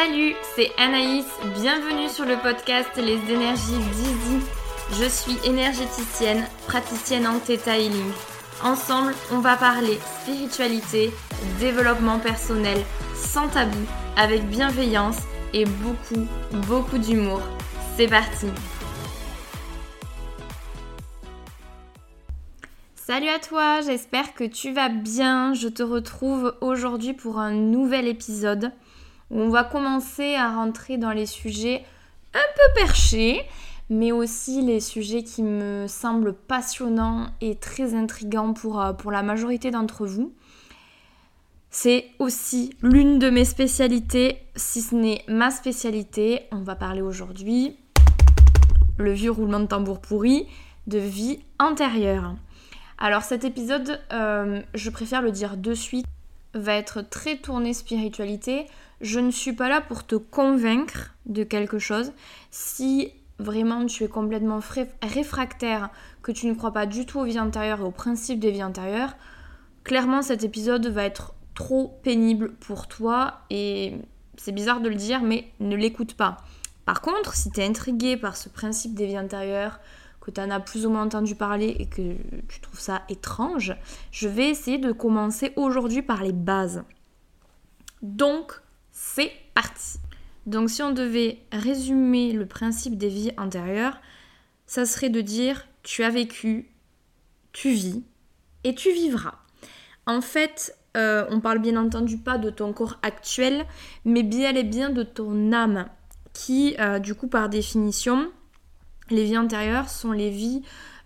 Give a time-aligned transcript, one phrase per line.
[0.00, 4.38] Salut, c'est Anaïs, bienvenue sur le podcast Les énergies d'Easy.
[4.92, 8.12] Je suis énergéticienne, praticienne en Theta Healing.
[8.62, 11.10] Ensemble, on va parler spiritualité,
[11.58, 12.78] développement personnel,
[13.16, 13.76] sans tabou,
[14.16, 15.18] avec bienveillance
[15.52, 16.28] et beaucoup,
[16.68, 17.40] beaucoup d'humour.
[17.96, 18.46] C'est parti
[22.94, 25.54] Salut à toi, j'espère que tu vas bien.
[25.54, 28.70] Je te retrouve aujourd'hui pour un nouvel épisode
[29.30, 31.84] on va commencer à rentrer dans les sujets
[32.34, 33.42] un peu perchés,
[33.90, 39.22] mais aussi les sujets qui me semblent passionnants et très intrigants pour, euh, pour la
[39.22, 40.32] majorité d'entre vous.
[41.70, 46.42] C'est aussi l'une de mes spécialités, si ce n'est ma spécialité.
[46.50, 47.76] On va parler aujourd'hui,
[48.96, 50.46] le vieux roulement de tambour pourri,
[50.86, 52.34] de vie antérieure.
[52.96, 56.06] Alors cet épisode, euh, je préfère le dire de suite,
[56.54, 58.66] va être très tourné spiritualité.
[59.00, 62.12] Je ne suis pas là pour te convaincre de quelque chose.
[62.50, 64.60] Si vraiment tu es complètement
[65.02, 65.90] réfractaire,
[66.22, 68.64] que tu ne crois pas du tout aux vies antérieures et au principe des vies
[68.64, 69.16] antérieures,
[69.84, 73.94] clairement cet épisode va être trop pénible pour toi et
[74.36, 76.38] c'est bizarre de le dire mais ne l'écoute pas.
[76.84, 79.78] Par contre, si tu es intrigué par ce principe des vies antérieures,
[80.20, 82.16] que tu en as plus ou moins entendu parler et que
[82.48, 83.76] tu trouves ça étrange,
[84.10, 86.84] je vais essayer de commencer aujourd'hui par les bases.
[88.02, 88.60] Donc,
[89.00, 90.00] c'est parti.
[90.46, 94.00] Donc si on devait résumer le principe des vies antérieures,
[94.66, 96.68] ça serait de dire tu as vécu,
[97.52, 98.02] tu vis
[98.64, 99.34] et tu vivras.
[100.06, 103.66] En fait, euh, on parle bien entendu pas de ton corps actuel,
[104.04, 105.88] mais bien et bien de ton âme,
[106.32, 108.32] qui, euh, du coup, par définition,
[109.10, 110.62] les vies antérieures sont les vies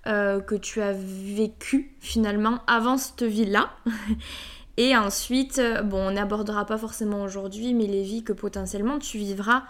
[0.07, 3.71] euh, que tu as vécues finalement avant cette vie-là.
[4.77, 9.19] Et ensuite, euh, bon, on n'abordera pas forcément aujourd'hui, mais les vies que potentiellement tu
[9.19, 9.65] vivras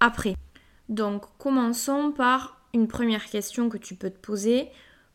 [0.00, 0.34] après.
[0.88, 4.68] Donc, commençons par une première question que tu peux te poser.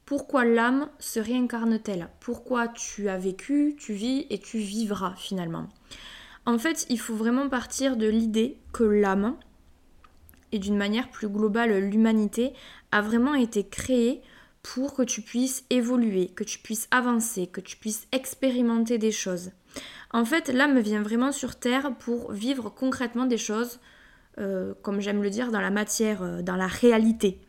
[0.06, 2.10] Pourquoi l'âme se réincarne-t-elle?
[2.20, 5.68] Pourquoi tu as vécu, tu vis et tu vivras finalement?
[6.46, 9.36] En fait, il faut vraiment partir de l'idée que l'âme,
[10.52, 12.54] et d'une manière plus globale l'humanité,
[12.92, 14.22] a vraiment été créée
[14.64, 19.52] pour que tu puisses évoluer, que tu puisses avancer, que tu puisses expérimenter des choses.
[20.12, 23.80] En fait, l'âme vient vraiment sur Terre pour vivre concrètement des choses,
[24.40, 27.42] euh, comme j'aime le dire, dans la matière, euh, dans la réalité.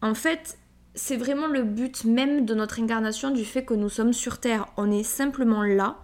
[0.00, 0.58] En fait,
[0.94, 4.66] c'est vraiment le but même de notre incarnation du fait que nous sommes sur Terre.
[4.76, 5.98] On est simplement là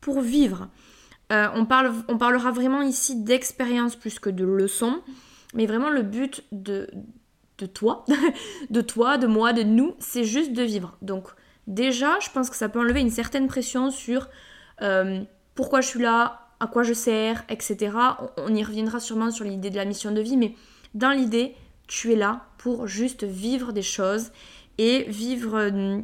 [0.00, 0.68] pour vivre.
[1.32, 1.66] Euh, on,
[2.08, 5.02] on parlera vraiment ici d'expérience plus que de leçons,
[5.54, 6.88] mais vraiment le but de,
[7.58, 8.04] de toi,
[8.70, 10.96] de toi, de moi, de nous, c'est juste de vivre.
[11.02, 11.28] Donc
[11.66, 14.28] déjà, je pense que ça peut enlever une certaine pression sur
[14.82, 15.22] euh,
[15.54, 17.96] pourquoi je suis là, à quoi je sers, etc.
[18.36, 20.54] On, y reviendra sûrement sur l'idée de la mission de vie, mais
[20.94, 21.54] dans l'idée,
[21.86, 24.30] tu es là pour juste vivre des choses
[24.78, 25.98] et vivre euh,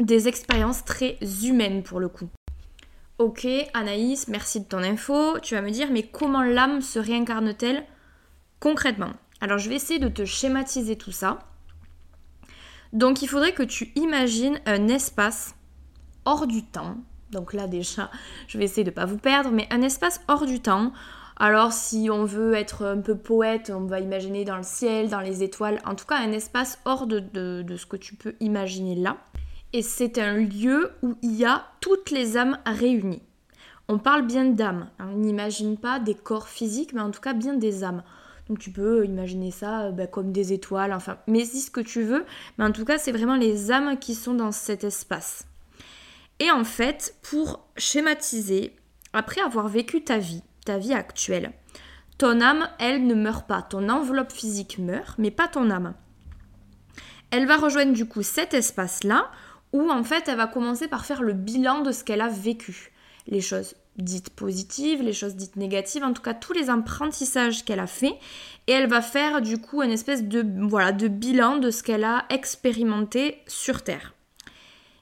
[0.00, 2.28] des expériences très humaines pour le coup.
[3.18, 5.38] Ok, Anaïs, merci de ton info.
[5.40, 7.84] Tu vas me dire, mais comment l'âme se réincarne-t-elle
[8.58, 9.12] concrètement?
[9.44, 11.40] Alors je vais essayer de te schématiser tout ça.
[12.94, 15.54] Donc il faudrait que tu imagines un espace
[16.24, 16.96] hors du temps.
[17.30, 18.10] Donc là déjà,
[18.48, 20.94] je vais essayer de ne pas vous perdre, mais un espace hors du temps.
[21.36, 25.20] Alors si on veut être un peu poète, on va imaginer dans le ciel, dans
[25.20, 28.94] les étoiles, en tout cas un espace hors de, de ce que tu peux imaginer
[28.94, 29.18] là.
[29.74, 33.22] Et c'est un lieu où il y a toutes les âmes réunies.
[33.88, 37.52] On parle bien d'âmes, on n'imagine pas des corps physiques, mais en tout cas bien
[37.52, 38.02] des âmes.
[38.48, 41.80] Donc tu peux imaginer ça euh, bah, comme des étoiles, enfin, mais dis ce que
[41.80, 42.24] tu veux.
[42.58, 45.46] Mais en tout cas, c'est vraiment les âmes qui sont dans cet espace.
[46.40, 48.74] Et en fait, pour schématiser,
[49.12, 51.52] après avoir vécu ta vie, ta vie actuelle,
[52.18, 53.62] ton âme, elle ne meurt pas.
[53.62, 55.94] Ton enveloppe physique meurt, mais pas ton âme.
[57.30, 59.30] Elle va rejoindre du coup cet espace-là,
[59.72, 62.92] où en fait, elle va commencer par faire le bilan de ce qu'elle a vécu.
[63.26, 67.80] Les choses dites positives, les choses dites négatives, en tout cas tous les apprentissages qu'elle
[67.80, 68.14] a fait.
[68.66, 72.04] Et elle va faire du coup une espèce de, voilà, de bilan de ce qu'elle
[72.04, 74.14] a expérimenté sur Terre.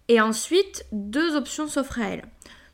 [0.09, 2.25] Et ensuite, deux options s'offrent à elle.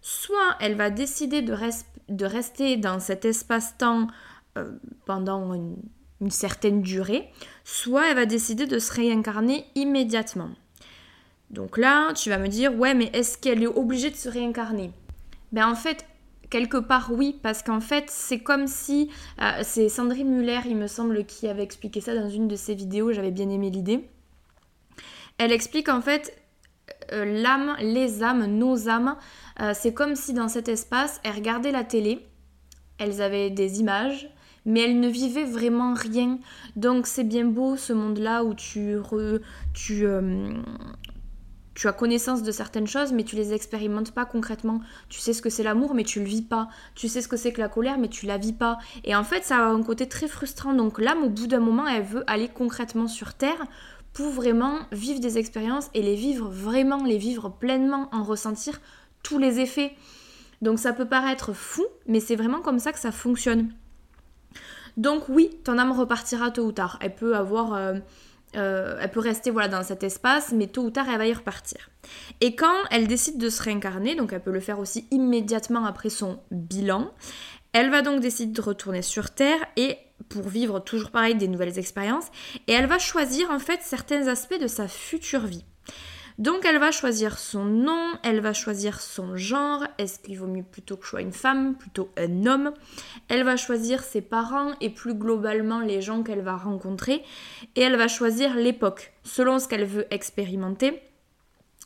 [0.00, 4.08] Soit elle va décider de, rester dans cet espace-temps
[4.56, 4.72] euh,
[5.04, 7.30] pendant une certaine durée,
[7.64, 10.50] soit elle va décider de se réincarner immédiatement.
[11.50, 14.90] Donc là, tu vas me dire, ouais, mais est-ce qu'elle est obligée de se réincarner?
[15.52, 16.06] Ben en fait,
[16.50, 19.10] quelque part oui, parce qu'en fait c'est comme si,
[19.40, 22.74] euh, c'est Sandrine Muller il me semble qui avait expliqué ça dans une de ses
[22.74, 24.08] vidéos, j'avais bien aimé l'idée.
[25.38, 26.36] Elle explique en fait
[27.12, 29.16] euh, l'âme, les âmes, nos âmes,
[29.60, 32.28] euh, c'est comme si dans cet espace, elle regardait la télé
[32.98, 34.28] elles avaient des images,
[34.66, 36.38] mais elles ne vivaient vraiment rien.
[36.76, 38.96] Donc c'est bien beau ce monde-là où tu,
[41.78, 44.80] tu as connaissance de certaines choses, mais tu les expérimentes pas concrètement.
[45.08, 46.68] Tu sais ce que c'est l'amour, mais tu le vis pas.
[46.96, 48.78] Tu sais ce que c'est que la colère, mais tu la vis pas.
[49.04, 50.74] Et en fait, ça a un côté très frustrant.
[50.74, 53.64] Donc l'âme, au bout d'un moment, elle veut aller concrètement sur Terre
[54.12, 58.80] pour vraiment vivre des expériences et les vivre vraiment, les vivre pleinement, en ressentir
[59.22, 59.94] tous les effets.
[60.62, 63.72] Donc ça peut paraître fou, mais c'est vraiment comme ça que ça fonctionne.
[64.96, 66.98] Donc oui, ton âme repartira tôt ou tard.
[67.00, 67.74] Elle peut avoir...
[67.74, 67.94] Euh,
[68.56, 71.32] euh, elle peut rester voilà, dans cet espace, mais tôt ou tard, elle va y
[71.32, 71.90] repartir.
[72.40, 76.10] Et quand elle décide de se réincarner, donc elle peut le faire aussi immédiatement après
[76.10, 77.10] son bilan,
[77.72, 79.98] elle va donc décider de retourner sur Terre et
[80.28, 82.26] pour vivre toujours pareil des nouvelles expériences,
[82.66, 85.64] et elle va choisir en fait certains aspects de sa future vie.
[86.38, 90.62] Donc elle va choisir son nom, elle va choisir son genre, est-ce qu'il vaut mieux
[90.62, 92.72] plutôt que je sois une femme, plutôt un homme?
[93.28, 97.24] Elle va choisir ses parents et plus globalement les gens qu'elle va rencontrer.
[97.74, 101.02] Et elle va choisir l'époque, selon ce qu'elle veut expérimenter.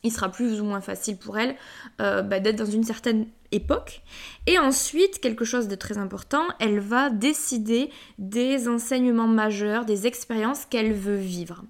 [0.03, 1.55] Il sera plus ou moins facile pour elle
[1.99, 4.01] euh, bah, d'être dans une certaine époque.
[4.45, 7.89] Et ensuite, quelque chose de très important, elle va décider
[8.19, 11.63] des enseignements majeurs, des expériences qu'elle veut vivre.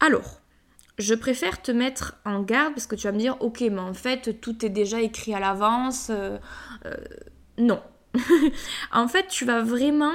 [0.00, 0.39] Alors,
[1.00, 3.94] je préfère te mettre en garde parce que tu vas me dire, ok, mais en
[3.94, 6.08] fait, tout est déjà écrit à l'avance.
[6.10, 6.38] Euh,
[6.86, 6.94] euh,
[7.58, 7.80] non.
[8.92, 10.14] en fait, tu vas vraiment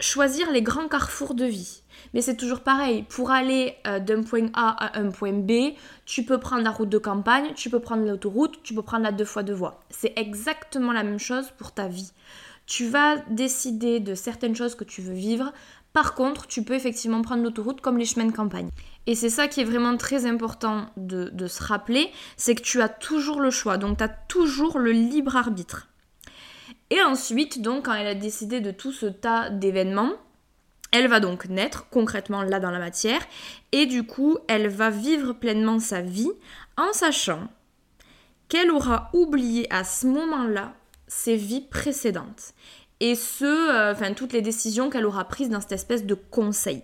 [0.00, 1.82] choisir les grands carrefours de vie.
[2.14, 3.04] Mais c'est toujours pareil.
[3.08, 5.74] Pour aller euh, d'un point A à un point B,
[6.06, 9.12] tu peux prendre la route de campagne, tu peux prendre l'autoroute, tu peux prendre la
[9.12, 9.80] deux fois deux voies.
[9.90, 12.12] C'est exactement la même chose pour ta vie.
[12.66, 15.52] Tu vas décider de certaines choses que tu veux vivre.
[15.92, 18.68] Par contre, tu peux effectivement prendre l'autoroute comme les chemins de campagne.
[19.06, 22.88] Et c'est ça qui est vraiment très important de, se rappeler, c'est que tu as
[22.88, 25.88] toujours le choix, donc tu as toujours le libre arbitre.
[26.90, 30.12] Et ensuite, donc, quand elle a décidé de tout ce tas d'événements,
[30.90, 33.20] elle va donc naître concrètement là dans la matière,
[33.72, 36.30] et du coup, elle va vivre pleinement sa vie
[36.76, 37.48] en sachant
[38.48, 40.74] qu'elle aura oublié à ce moment-là
[41.06, 42.52] ses vies précédentes.
[43.00, 46.82] Et ce, euh, enfin, toutes les décisions qu'elle aura prises dans cette espèce de conseil.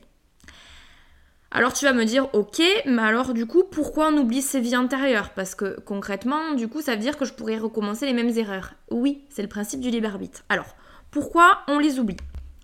[1.57, 4.77] Alors tu vas me dire, ok, mais alors du coup, pourquoi on oublie ses vies
[4.77, 5.31] antérieures?
[5.31, 8.75] Parce que concrètement, du coup, ça veut dire que je pourrais recommencer les mêmes erreurs.
[8.91, 10.43] Oui, c'est le principe du libre arbitre.
[10.49, 10.75] Alors,
[11.13, 12.17] pourquoi on les oublie?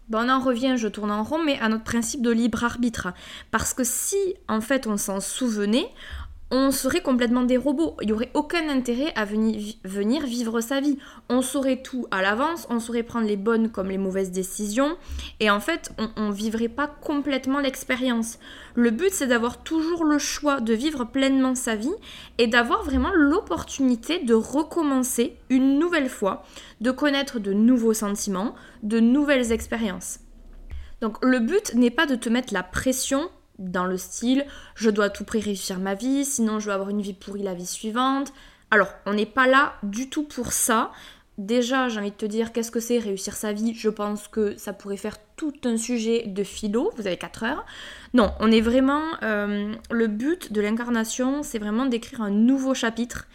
[0.08, 3.12] Ben, on en revient, je tourne en rond, mais à notre principe de libre arbitre.
[3.52, 4.16] Parce que si,
[4.48, 5.88] en fait, on s'en souvenait,
[6.50, 7.96] on serait complètement des robots.
[8.00, 10.98] Il n'y aurait aucun intérêt à venir, vivre sa vie.
[11.28, 14.96] On saurait tout à l'avance, on saurait prendre les bonnes comme les mauvaises décisions,
[15.38, 18.38] et en fait, on ne vivrait pas complètement l'expérience.
[18.74, 21.94] Le but, c'est d'avoir toujours le choix de vivre pleinement sa vie
[22.38, 26.44] et d'avoir vraiment l'opportunité de recommencer une nouvelle fois,
[26.80, 30.20] de connaître de nouveaux sentiments, de nouvelles expériences.
[31.00, 35.06] Donc le but n'est pas de te mettre la pression dans le style je dois
[35.06, 37.66] à tout prix réussir ma vie, sinon je vais avoir une vie pourrie la vie
[37.66, 38.32] suivante.
[38.70, 40.92] Alors, on n'est pas là du tout pour ça.
[41.38, 43.74] Déjà, j'ai envie de te dire qu'est-ce que c'est réussir sa vie?
[43.74, 46.92] Je pense que ça pourrait faire tout un sujet de philo.
[46.96, 47.64] Vous avez 4 heures.
[48.14, 49.02] Non, on est vraiment.
[49.22, 53.26] Euh, le but de l'incarnation, c'est vraiment d'écrire un nouveau chapitre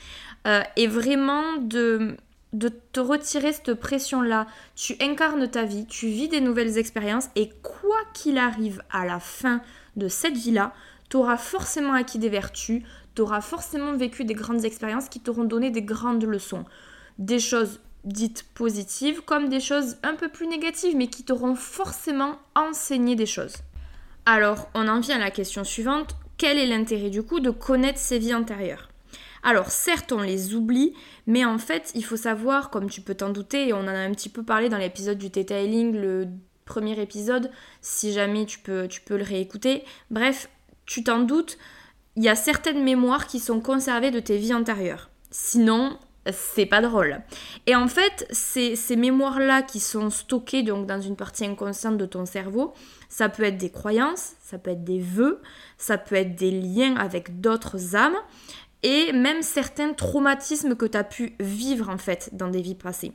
[0.48, 2.16] euh, et vraiment de
[2.54, 4.48] de te retirer cette pression-là.
[4.76, 9.20] Tu incarnes ta vie, tu vis des nouvelles expériences et quoi qu'il arrive à la
[9.20, 9.62] fin
[9.96, 10.74] de cette vie-là,
[11.10, 12.84] tu auras forcément acquis des vertus,
[13.16, 16.66] tu auras forcément vécu des grandes expériences qui t'auront donné des grandes leçons.
[17.18, 22.38] Des choses dites positives comme des choses un peu plus négatives, mais qui t'auront forcément
[22.56, 23.56] enseigné des choses.
[24.26, 26.16] Alors, on en vient à la question suivante.
[26.38, 28.90] Quel est l'intérêt du coup de connaître ses vies antérieures?
[29.44, 30.94] Alors certes, on les oublie,
[31.28, 34.00] mais en fait, il faut savoir, comme tu peux t'en douter, et on en a
[34.00, 36.28] un petit peu parlé dans l'épisode du detailing, le
[36.66, 39.84] premier épisode, si jamais tu peux, tu peux le réécouter.
[40.10, 40.50] Bref,
[40.86, 41.58] tu t'en doutes,
[42.16, 45.10] il y a certaines mémoires qui sont conservées de tes vies antérieures.
[45.32, 45.98] Sinon,
[46.32, 47.22] c'est pas drôle.
[47.68, 52.06] Et en fait, ces, ces mémoires-là qui sont stockées donc dans une partie inconsciente de
[52.06, 52.74] ton cerveau,
[53.10, 55.42] ça peut être des croyances, ça peut être des vœux,
[55.78, 58.18] ça peut être des liens avec d'autres âmes
[58.82, 63.14] et même certains traumatismes que tu as pu vivre en fait dans des vies passées.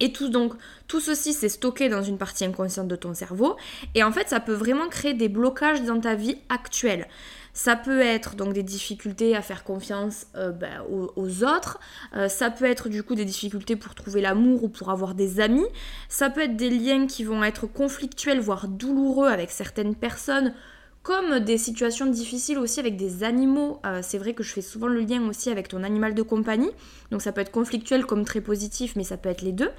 [0.00, 0.54] Et tout, donc,
[0.88, 3.56] tout ceci, c'est stocké dans une partie inconsciente de ton cerveau.
[3.94, 7.06] Et en fait, ça peut vraiment créer des blocages dans ta vie actuelle.
[7.54, 11.80] Ça peut être donc des difficultés à faire confiance euh, ben, aux, autres.
[12.16, 15.38] Euh, ça peut être du coup des difficultés pour trouver l'amour ou pour avoir des
[15.38, 15.66] amis.
[16.08, 20.54] Ça peut être des liens qui vont être conflictuels, voire douloureux avec certaines personnes
[21.02, 23.80] comme des situations difficiles aussi avec des animaux.
[23.84, 26.70] Euh, c'est vrai que je fais souvent le lien aussi avec ton animal de compagnie.
[27.10, 29.70] Donc ça peut être conflictuel comme très positif, mais ça peut être les deux.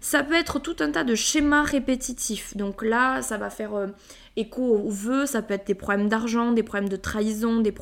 [0.00, 2.56] Ça peut être tout un tas de schémas répétitifs.
[2.56, 3.88] Donc là, ça va faire euh,
[4.36, 7.74] écho aux vœux, ça peut être des problèmes d'argent, des problèmes de trahison, des,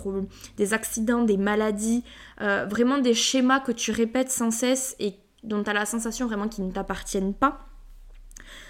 [0.57, 2.03] des accidents, des maladies,
[2.41, 5.15] euh, vraiment des schémas que tu répètes sans cesse et
[5.45, 7.68] dont tu as la sensation vraiment qu'ils ne t'appartiennent pas.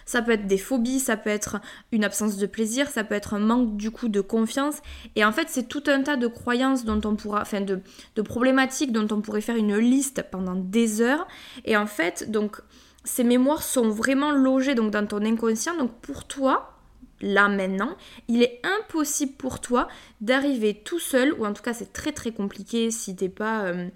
[0.09, 1.61] Ça peut être des phobies, ça peut être
[1.93, 4.77] une absence de plaisir, ça peut être un manque du coup de confiance.
[5.17, 7.83] Et en fait, c'est tout un tas de croyances dont on pourra, enfin de,
[8.23, 11.29] problématiques dont on pourrait faire une liste pendant des heures.
[11.67, 12.63] Et en fait, donc
[13.05, 15.77] ces mémoires sont vraiment logées dans ton inconscient.
[15.77, 16.73] Donc pour toi,
[17.21, 17.95] là maintenant,
[18.29, 19.89] il est impossible pour toi
[20.23, 23.91] d'arriver tout seul, ou en tout cas c'est très très compliqué si t'es pas euh,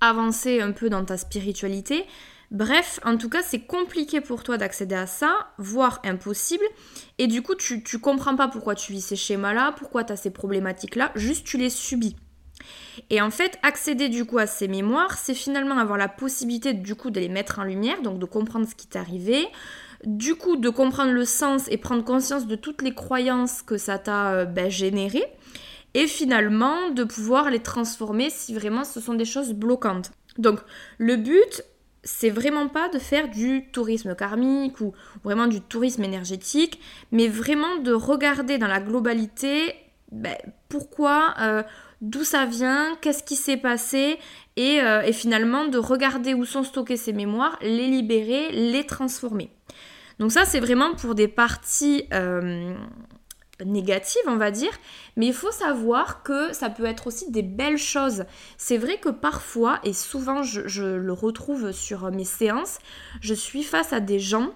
[0.00, 2.06] avancé un peu dans ta spiritualité,
[2.52, 6.64] Bref, en tout cas, c'est compliqué pour toi d'accéder à ça, voire impossible.
[7.16, 10.16] Et du coup, tu, tu comprends pas pourquoi tu vis ces schémas-là, pourquoi tu as
[10.16, 12.14] ces problématiques-là, juste tu les subis.
[13.08, 16.94] Et en fait, accéder du coup à ces mémoires, c'est finalement avoir la possibilité du
[16.94, 19.48] coup de les mettre en lumière, donc de comprendre ce qui t'est arrivé,
[20.04, 23.98] du coup de comprendre le sens et prendre conscience de toutes les croyances que ça
[23.98, 25.24] t'a euh, ben, générées,
[25.94, 30.12] et finalement de pouvoir les transformer si vraiment ce sont des choses bloquantes.
[30.38, 30.60] Donc
[30.98, 31.64] le but,
[32.04, 34.92] c'est vraiment pas de faire du tourisme karmique ou
[35.24, 36.80] vraiment du tourisme énergétique,
[37.12, 39.74] mais vraiment de regarder dans la globalité
[40.10, 40.36] ben,
[40.68, 41.62] pourquoi, euh,
[42.02, 44.18] d'où ça vient, qu'est-ce qui s'est passé,
[44.58, 49.50] euh, et, finalement de regarder où sont stockées ces mémoires, les libérer, les transformer.
[50.18, 52.74] Donc ça, c'est vraiment pour des parties euh,
[53.64, 54.72] négative, on va dire,
[55.16, 58.24] mais il faut savoir que ça peut être aussi des belles choses.
[58.56, 62.78] C'est vrai que parfois, et souvent je, le retrouve sur mes séances,
[63.20, 64.50] je suis face à des gens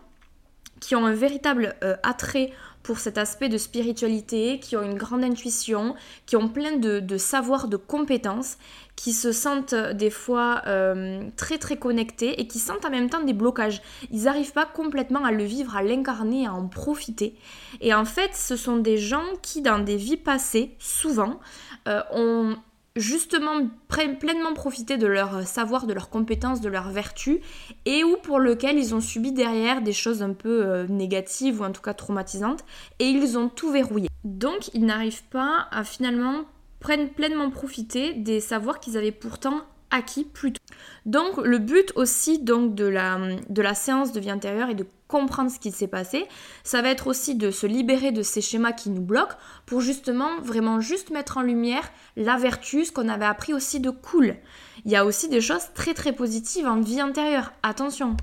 [0.80, 2.52] qui ont un véritable euh, attrait
[2.86, 7.18] pour cet aspect de spiritualité, qui ont une grande intuition, qui ont plein de, de
[7.18, 8.58] savoirs, de compétences,
[8.94, 13.24] qui se sentent des fois euh, très très connectés et qui sentent en même temps
[13.24, 13.82] des blocages.
[14.12, 17.34] Ils n'arrivent pas complètement à le vivre, à l'incarner, à en profiter.
[17.80, 21.40] Et en fait, ce sont des gens qui, dans des vies passées, souvent,
[21.88, 22.56] euh, ont
[22.96, 27.38] justement pleinement profité de leur savoir, de leurs compétences, de leurs vertus,
[27.84, 31.64] et ou pour lequel ils ont subi derrière des choses un peu euh, négatives ou
[31.64, 32.64] en tout cas traumatisantes,
[32.98, 34.08] et ils ont tout verrouillé.
[34.24, 36.44] Donc ils n'arrivent pas à finalement
[36.80, 40.60] prendre pleinement profiter des savoirs qu'ils avaient pourtant acquis plus tôt.
[41.04, 44.86] Donc le but aussi donc de la, de la séance de vie intérieure est de
[45.08, 46.26] comprendre ce qui s'est passé.
[46.64, 50.40] Ça va être aussi de se libérer de ces schémas qui nous bloquent pour justement
[50.40, 54.36] vraiment juste mettre en lumière la vertu, ce qu'on avait appris aussi de cool.
[54.84, 57.52] Il y a aussi des choses très très positives en vie intérieure.
[57.62, 58.16] Attention.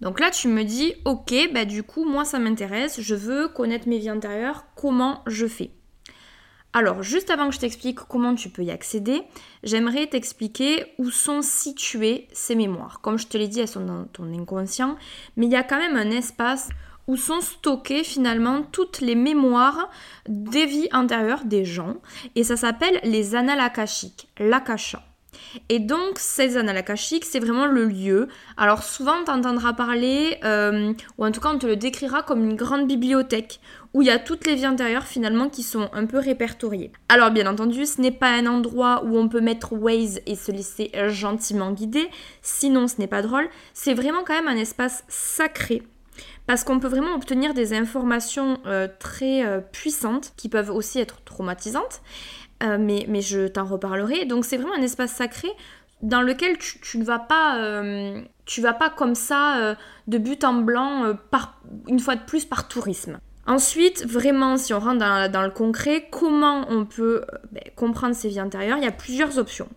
[0.00, 3.88] Donc là, tu me dis, ok, bah du coup, moi ça m'intéresse, je veux connaître
[3.88, 5.70] mes vies intérieures, comment je fais?
[6.74, 9.22] Alors, juste avant que je t'explique comment tu peux y accéder,
[9.62, 13.00] j'aimerais t'expliquer où sont situées ces mémoires.
[13.00, 14.96] Comme je te l'ai dit, elles sont dans ton inconscient,
[15.36, 16.68] mais il y a quand même un espace
[17.06, 19.88] où sont stockées finalement toutes les mémoires
[20.28, 21.96] des vies antérieures des gens,
[22.34, 25.02] et ça s'appelle les annales akashiques, l'akasha.
[25.68, 28.28] Et donc, ces annales akashiques, c'est vraiment le lieu.
[28.56, 32.44] Alors, souvent, tu entendras parler, euh, ou en tout cas, on te le décrira comme
[32.44, 33.60] une grande bibliothèque,
[33.94, 36.92] où il y a toutes les vies antérieures finalement qui sont un peu répertoriées.
[37.08, 40.52] Alors, bien entendu, ce n'est pas un endroit où on peut mettre Waze et se
[40.52, 42.08] laisser gentiment guider,
[42.42, 43.48] sinon ce n'est pas drôle.
[43.72, 45.82] C'est vraiment quand même un espace sacré
[46.48, 51.22] parce qu'on peut vraiment obtenir des informations euh, très euh, puissantes qui peuvent aussi être
[51.22, 52.00] traumatisantes.
[52.62, 54.24] Euh, mais, mais, je t'en reparlerai.
[54.24, 55.48] Donc c'est vraiment un espace sacré
[56.00, 57.58] dans lequel tu, ne vas pas,
[58.58, 59.76] vas pas comme ça
[60.06, 61.12] de but en blanc,
[61.88, 63.18] une fois de plus par tourisme.
[63.48, 64.98] Ensuite, vraiment, si on rentre
[65.30, 69.38] dans, le concret, comment on peut ben, comprendre ses vies intérieures Il y a plusieurs
[69.38, 69.68] options.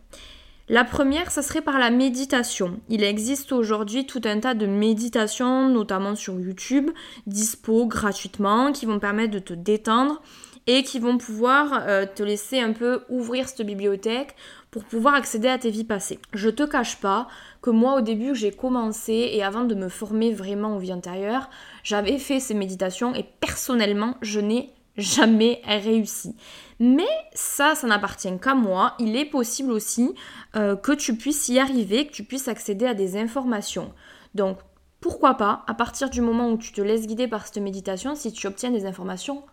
[0.67, 2.81] La première, ça serait par la méditation.
[2.89, 6.91] Il existe aujourd'hui tout un tas de méditations, notamment sur YouTube,
[7.27, 10.21] dispo gratuitement, qui vont permettre de te détendre
[10.67, 14.35] et qui vont pouvoir euh, te laisser un peu ouvrir cette bibliothèque
[14.71, 16.19] pour pouvoir accéder à tes vies passées.
[16.33, 17.27] Je te cache pas
[17.61, 21.49] que moi au début j'ai commencé et avant de me former vraiment aux vies intérieures,
[21.83, 26.35] j'avais fait ces méditations et personnellement je n'ai jamais réussi.
[26.79, 28.95] Mais ça, ça n'appartient qu'à moi.
[28.99, 30.13] Il est possible aussi
[30.55, 33.93] euh, que tu puisses y arriver, que tu puisses accéder à des informations.
[34.35, 34.57] Donc,
[34.99, 38.31] pourquoi pas, à partir du moment où tu te laisses guider par cette méditation, si
[38.31, 39.43] tu obtiens des informations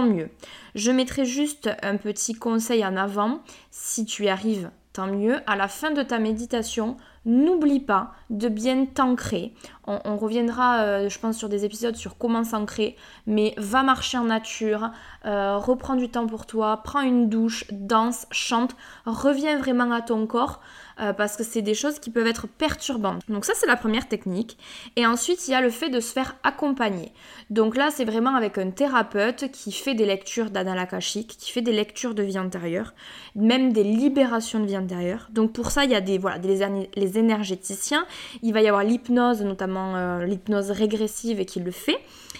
[0.00, 0.30] mieux.
[0.74, 5.40] Je mettrai juste un petit conseil en avant si tu y arrives tant mieux.
[5.46, 9.54] À la fin de ta méditation, n'oublie pas de bien t'ancrer.
[9.86, 12.96] On, reviendra, euh, je pense, sur des épisodes sur comment s'ancrer,
[13.26, 14.90] mais va marcher en nature,
[15.24, 20.26] euh, reprends du temps pour toi, prends une douche, danse, chante, reviens vraiment à ton
[20.26, 20.60] corps.
[21.02, 23.22] Euh, parce que c'est des choses qui peuvent être perturbantes.
[23.28, 24.56] Donc ça c'est la première technique.
[24.94, 27.12] Et ensuite il y a le fait de se faire accompagner.
[27.50, 31.72] Donc là c'est vraiment avec un thérapeute qui fait des lectures d'analakashique, qui fait des
[31.72, 32.94] lectures de vie antérieure,
[33.34, 35.28] même des libérations de vie antérieure.
[35.32, 38.06] Donc pour ça il y a des voilà les énergéticiens.
[38.42, 41.98] Il va y avoir l'hypnose, notamment euh, l'hypnose régressive qui le fait.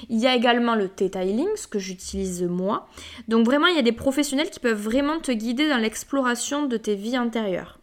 [0.08, 2.88] Il y a également le Theta Healing, ce que j'utilise moi.
[3.28, 6.76] Donc vraiment, il y a des professionnels qui peuvent vraiment te guider dans l'exploration de
[6.76, 7.81] tes vies antérieures.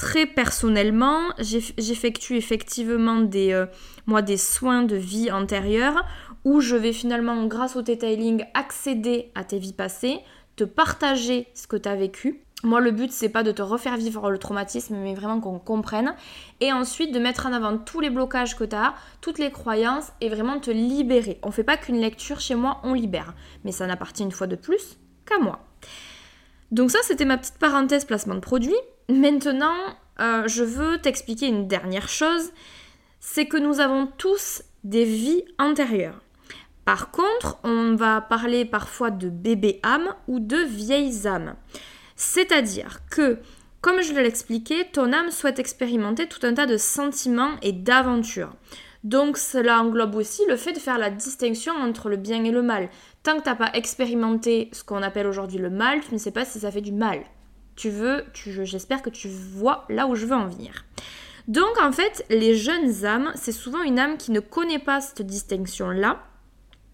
[0.00, 3.66] Très personnellement, j'effectue effectivement des, euh,
[4.06, 6.06] moi, des soins de vie antérieure
[6.46, 10.20] où je vais finalement, grâce au detailing, accéder à tes vies passées,
[10.56, 12.40] te partager ce que tu as vécu.
[12.64, 16.14] Moi, le but, c'est pas de te refaire vivre le traumatisme, mais vraiment qu'on comprenne.
[16.60, 20.12] Et ensuite, de mettre en avant tous les blocages que tu as, toutes les croyances,
[20.22, 21.38] et vraiment te libérer.
[21.42, 23.34] On fait pas qu'une lecture chez moi, on libère.
[23.66, 25.60] Mais ça n'appartient une fois de plus qu'à moi.
[26.70, 28.76] Donc ça, c'était ma petite parenthèse placement de produit.
[29.10, 29.74] Maintenant,
[30.20, 32.52] euh, je veux t'expliquer une dernière chose,
[33.18, 36.20] c'est que nous avons tous des vies antérieures.
[36.84, 41.56] Par contre, on va parler parfois de bébé âme ou de vieilles âmes.
[42.14, 43.38] C'est-à-dire que,
[43.80, 48.54] comme je l'ai expliqué, ton âme souhaite expérimenter tout un tas de sentiments et d'aventures.
[49.02, 52.62] Donc cela englobe aussi le fait de faire la distinction entre le bien et le
[52.62, 52.90] mal.
[53.22, 56.30] Tant que tu n'as pas expérimenté ce qu'on appelle aujourd'hui le mal, tu ne sais
[56.30, 57.24] pas si ça fait du mal
[57.80, 58.24] tu veux,
[58.64, 60.84] j'espère que tu vois là où je veux en venir.
[61.48, 65.22] Donc en fait, les jeunes âmes, c'est souvent une âme qui ne connaît pas cette
[65.22, 66.22] distinction-là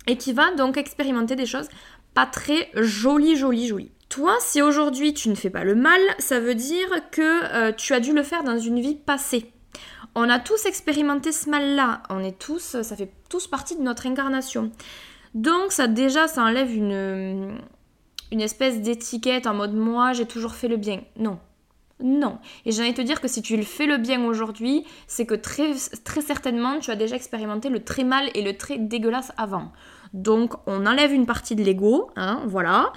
[0.07, 1.69] et qui va donc expérimenter des choses
[2.15, 3.91] pas très jolies, jolies, jolies.
[4.09, 7.93] Toi, si aujourd'hui tu ne fais pas le mal, ça veut dire que euh, tu
[7.93, 9.53] as dû le faire dans une vie passée.
[10.15, 12.03] On a tous expérimenté ce mal-là.
[12.09, 14.71] On est tous, ça fait tous partie de notre incarnation.
[15.35, 17.59] Donc ça déjà, ça enlève une,
[18.33, 21.03] une espèce d'étiquette en mode moi j'ai toujours fait le bien.
[21.17, 21.39] Non.
[22.01, 22.39] Non.
[22.67, 25.25] Et j'ai envie de te dire que si tu le fais le bien aujourd'hui, c'est
[25.25, 25.73] que très,
[26.05, 29.73] très certainement tu as déjà expérimenté le très mal et le très dégueulasse avant.
[30.13, 32.93] Donc on enlève une partie de l'ego, hein, voilà.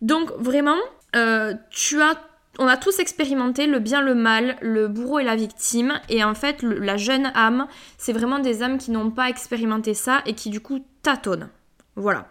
[0.00, 0.78] Donc vraiment,
[1.16, 2.16] euh, tu as
[2.58, 5.98] on a tous expérimenté le bien, le mal, le bourreau et la victime.
[6.10, 10.20] Et en fait, la jeune âme, c'est vraiment des âmes qui n'ont pas expérimenté ça
[10.26, 11.48] et qui du coup tâtonnent.
[11.94, 12.26] Voilà.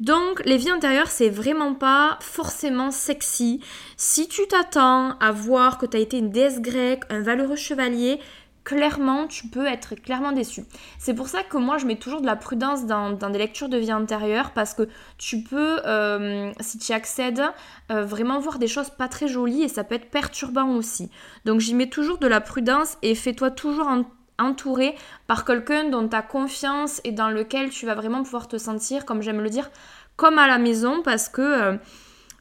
[0.00, 3.60] Donc les vies antérieures, c'est vraiment pas forcément sexy.
[3.96, 8.18] Si tu t'attends à voir que tu as été une déesse grecque, un valeureux chevalier,
[8.64, 10.64] clairement, tu peux être clairement déçu.
[10.98, 13.76] C'est pour ça que moi, je mets toujours de la prudence dans, des lectures de
[13.76, 17.42] vie antérieure parce que tu peux, euh, si tu y accèdes,
[17.92, 21.10] euh, vraiment voir des choses pas très jolies et ça peut être perturbant aussi.
[21.44, 24.04] Donc j'y mets toujours de la prudence et fais-toi toujours en
[24.38, 24.94] entouré
[25.26, 29.04] par quelqu'un dont tu as confiance et dans lequel tu vas vraiment pouvoir te sentir,
[29.04, 29.70] comme j'aime le dire,
[30.16, 31.76] comme à la maison parce que, euh,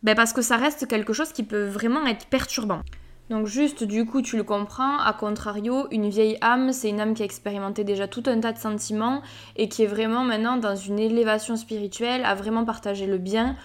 [0.03, 2.82] ben parce que ça reste quelque chose qui peut vraiment être perturbant.
[3.29, 7.13] Donc juste du coup tu le comprends, à contrario, une vieille âme, c'est une âme
[7.13, 9.21] qui a expérimenté déjà tout un tas de sentiments
[9.56, 13.56] et qui est vraiment maintenant dans une élévation spirituelle, à vraiment partager le bien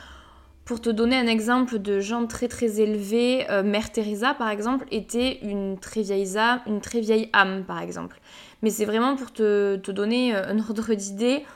[0.69, 4.85] pour te donner un exemple de gens très très élevés, euh, Mère Teresa par exemple
[4.91, 8.21] était une très vieille âme, par exemple.
[8.61, 11.47] Mais c'est vraiment pour te, donner euh, un ordre d'idée.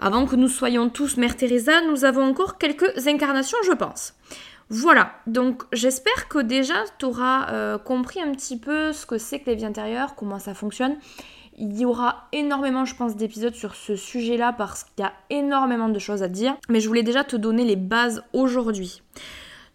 [0.00, 4.14] Avant que nous soyons tous Mère Teresa, nous avons encore quelques incarnations, je pense.
[4.70, 9.40] Voilà, donc j'espère que déjà tu auras euh, compris un petit peu ce que c'est
[9.40, 10.96] que les vies intérieures, comment ça fonctionne.
[11.60, 15.88] Il y aura énormément, je pense, d'épisodes sur ce sujet-là parce qu'il y a énormément
[15.88, 16.56] de choses à dire.
[16.68, 19.02] Mais je voulais déjà te donner les bases aujourd'hui.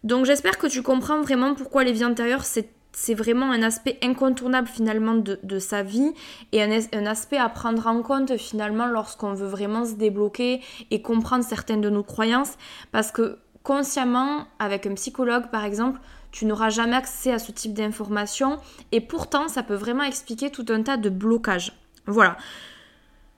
[0.04, 4.68] Donc j'espère que tu comprends vraiment pourquoi les vies antérieures, c'est vraiment un aspect incontournable
[4.68, 6.14] finalement de, sa vie
[6.52, 11.02] et un, un, aspect à prendre en compte finalement lorsqu'on veut vraiment se débloquer et
[11.02, 12.54] comprendre certaines de nos croyances.
[12.92, 16.00] Parce que consciemment, avec un psychologue par exemple,
[16.34, 18.58] tu n'auras jamais accès à ce type d'informations
[18.92, 21.72] et pourtant ça peut vraiment expliquer tout un tas de blocages.
[22.08, 22.36] Voilà.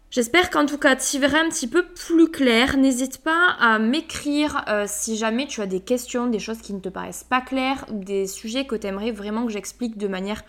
[0.09, 2.77] J'espère qu'en tout cas tu verras un petit peu plus clair.
[2.77, 6.79] N'hésite pas à m'écrire euh, si jamais tu as des questions, des choses qui ne
[6.79, 10.43] te paraissent pas claires, des sujets que tu aimerais vraiment que j'explique de manière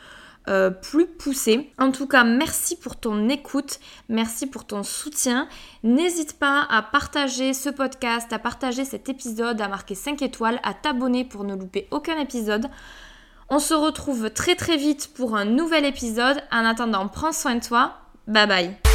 [0.49, 1.73] euh, plus poussé.
[1.79, 5.49] En tout cas, merci pour ton écoute, merci pour ton soutien.
[5.83, 10.75] N'hésite pas à partager ce podcast, à partager cet épisode, à marquer 5 étoiles, à
[10.75, 12.67] t'abonner pour ne louper aucun épisode.
[13.49, 16.39] On se retrouve très très vite pour un nouvel épisode.
[16.51, 17.95] En attendant, prends soin de toi.
[18.27, 18.86] Bye bye.